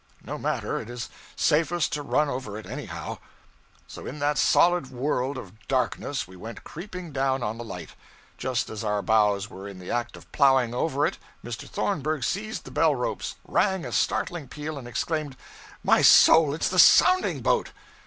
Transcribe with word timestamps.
No 0.25 0.39
matter, 0.39 0.79
it 0.79 0.89
is 0.89 1.11
safest 1.35 1.93
to 1.93 2.01
run 2.01 2.27
over 2.27 2.57
it 2.57 2.65
anyhow.' 2.65 3.19
So, 3.85 4.07
in 4.07 4.17
that 4.17 4.39
solid 4.39 4.89
world 4.89 5.37
of 5.37 5.67
darkness 5.67 6.27
we 6.27 6.35
went 6.35 6.63
creeping 6.63 7.11
down 7.11 7.43
on 7.43 7.59
the 7.59 7.63
light. 7.63 7.91
Just 8.35 8.71
as 8.71 8.83
our 8.83 9.03
bows 9.03 9.47
were 9.47 9.67
in 9.67 9.77
the 9.77 9.91
act 9.91 10.17
of 10.17 10.31
plowing 10.31 10.73
over 10.73 11.05
it, 11.05 11.19
Mr. 11.45 11.69
Thornburg 11.69 12.23
seized 12.23 12.63
the 12.63 12.71
bell 12.71 12.95
ropes, 12.95 13.35
rang 13.45 13.85
a 13.85 13.91
startling 13.91 14.47
peal, 14.47 14.79
and 14.79 14.87
exclaimed 14.87 15.37
'My 15.83 16.01
soul, 16.01 16.55
it's 16.55 16.69
the 16.69 16.79
sounding 16.79 17.41
boat!' 17.41 17.69